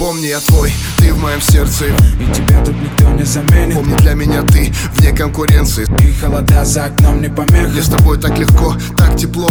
Помни, 0.00 0.28
я 0.28 0.40
твой, 0.40 0.72
ты 0.96 1.12
в 1.12 1.18
моем 1.18 1.42
сердце. 1.42 1.84
И 1.88 2.32
тебя 2.32 2.64
тут 2.64 2.74
никто 2.80 3.10
не 3.10 3.22
заменит. 3.22 3.74
Помни, 3.74 3.94
для 3.96 4.14
меня 4.14 4.40
ты 4.40 4.72
вне 4.94 5.12
конкуренции. 5.12 5.86
И 6.02 6.12
холода 6.18 6.64
за 6.64 6.86
окном 6.86 7.20
не 7.20 7.28
помеха. 7.28 7.68
Мне 7.68 7.82
с 7.82 7.88
тобой 7.88 8.18
так 8.18 8.38
легко, 8.38 8.74
так 8.96 9.14
тепло. 9.18 9.50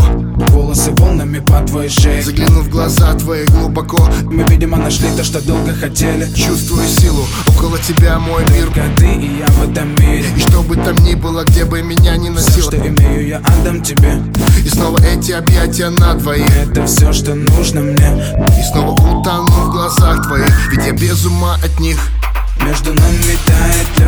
Волосы 0.50 0.90
волнами 0.94 1.38
по 1.38 1.62
твоей 1.62 1.90
шее. 1.90 2.24
Заглянув 2.24 2.66
в 2.66 2.70
глаза 2.72 3.14
твои 3.14 3.46
глубоко. 3.46 4.10
Мы, 4.24 4.44
видимо, 4.50 4.78
нашли 4.78 5.08
то, 5.16 5.24
что 5.24 5.40
долго 5.40 5.72
хотели. 5.76 6.28
Чувствую 6.34 6.88
силу, 6.88 7.28
около 7.50 7.78
тебя 7.78 8.18
мой 8.18 8.44
мир. 8.50 8.66
Только 8.74 8.82
ты 8.98 9.06
и 9.06 9.38
я 9.38 9.46
в 9.50 9.70
этом 9.70 9.90
мире. 10.00 10.26
И 10.36 10.40
что 10.40 10.64
бы 10.64 10.76
там 10.78 10.96
ни 11.06 11.14
было, 11.14 11.44
где 11.44 11.64
бы 11.66 11.84
меня 11.84 12.18
ни 12.18 12.36
Все, 12.36 12.48
носило. 12.48 12.72
что 12.72 12.88
имею, 12.88 13.28
я 13.28 13.38
отдам 13.38 13.84
тебе. 13.84 14.14
И 14.66 14.68
снова 14.68 15.00
эти 15.04 15.32
объятия 15.32 15.92
на 15.92 16.16
двоих. 16.16 16.50
Это 16.58 16.88
все, 16.88 17.14
что 17.14 17.36
нужно 17.36 17.82
мне. 17.82 18.36
И 18.60 18.64
снова 18.72 18.94
утону 18.94 19.69
глазах 19.90 20.24
твоих 20.24 20.72
Ведь 20.72 20.86
я 20.86 20.92
без 20.92 21.26
ума 21.26 21.56
от 21.64 21.80
них. 21.80 21.98
Между 22.62 22.94
нами 22.94 23.38
тает 23.46 23.99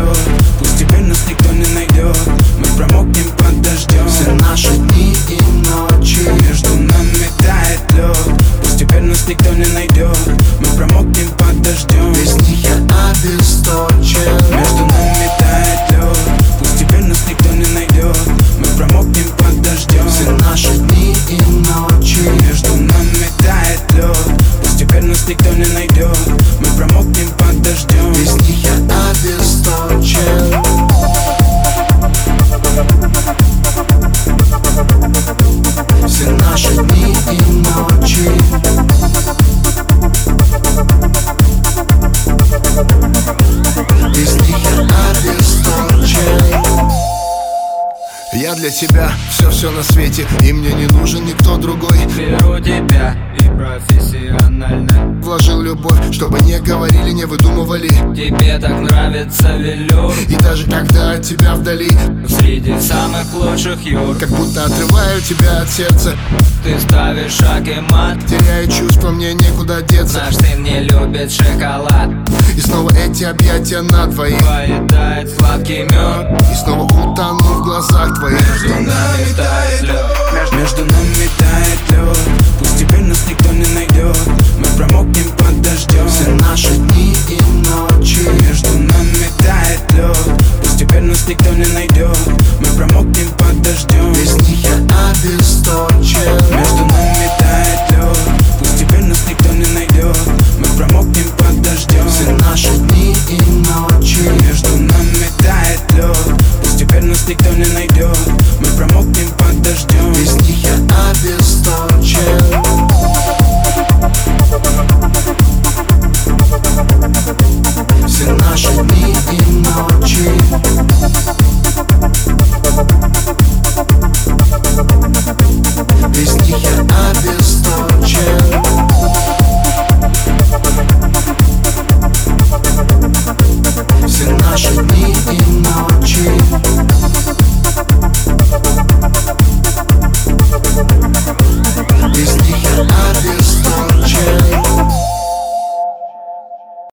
Я 48.51 48.57
для 48.57 48.69
тебя 48.69 49.09
все-все 49.29 49.71
на 49.71 49.81
свете 49.81 50.27
И 50.43 50.51
мне 50.51 50.73
не 50.73 50.85
нужен 50.87 51.23
никто 51.23 51.55
другой. 51.55 51.97
Беру 52.17 52.59
тебя 52.59 53.15
и 53.39 53.43
профессионально. 53.43 55.21
Вложил 55.21 55.61
любовь, 55.61 56.13
чтобы 56.13 56.37
не 56.41 56.59
говорили, 56.59 57.11
не 57.11 57.23
выдумывали. 57.23 57.87
Тебе 58.13 58.59
так 58.59 58.81
нравится 58.81 59.55
велюр. 59.55 60.13
И 60.27 60.35
даже 60.35 60.69
когда 60.69 61.11
от 61.11 61.21
тебя 61.21 61.55
вдали 61.55 61.91
Среди 62.27 62.77
самых 62.81 63.33
лучших 63.33 63.81
юр. 63.85 64.17
Как 64.17 64.29
будто 64.29 64.65
отрываю 64.65 65.21
тебя 65.21 65.61
от 65.61 65.69
сердца. 65.69 66.13
Ты 66.65 66.77
ставишь 66.77 67.31
шаг 67.31 67.65
и 67.65 67.79
мат. 67.89 68.17
Теряю 68.27 68.69
чувства, 68.69 69.11
мне 69.11 69.33
некуда 69.33 69.81
деться. 69.81 70.23
Наш 70.25 70.35
сын 70.35 70.61
не 70.61 70.81
любит 70.81 71.31
шоколад. 71.31 72.09
И 72.55 72.59
снова 72.59 72.91
эти 72.95 73.23
объятия 73.23 73.81
на 73.81 74.07
двоих 74.07 74.37
Поедает 74.39 75.29
сладкий 75.31 75.83
мед 75.83 76.41
И 76.51 76.55
снова 76.55 76.83
утону 76.83 77.39
в 77.39 77.63
глазах 77.63 78.19
твоих 78.19 78.40
между 78.49 78.73
нами 78.73 79.33
тает 79.35 79.81
лед. 79.81 80.53
Между 80.53 80.85
нами 80.85 81.29
тает 81.37 81.91
лед. 81.91 82.17
Пусть 82.59 82.77
теперь 82.79 83.03
нас 83.03 83.19
никто 83.27 83.51
не 83.51 83.67
найдет. 83.73 84.17
Мы 84.57 84.65
промокнем 84.77 85.29
под 85.37 85.61
дождем. 85.61 86.07
Все 86.07 86.29
наши 86.47 86.75
дни 86.75 87.15
и 87.29 87.41
ночи. 87.67 88.19
Между 88.47 88.69
нами 88.77 89.31
тает 89.39 89.81
лед. 89.93 90.17
Пусть 90.61 90.79
теперь 90.79 91.01
нас 91.01 91.27
никто 91.27 91.49
не 91.51 91.67
найдет. 91.67 92.17
Мы 92.59 92.67
промокнем 92.77 93.29
под 93.37 93.61
дождем. 93.61 94.13
Без 94.13 94.35
них 94.47 94.63
я 94.63 94.75
обесточен 95.09 95.80
никто 107.51 107.55
не 107.55 107.73
найдет 107.73 108.17
Мы 108.59 108.67
промокнем 108.77 109.29
под 109.37 109.61
дождем 109.61 110.11
Без 110.13 110.35
них 110.47 110.63
я 110.63 110.73
обесточен. 111.09 112.70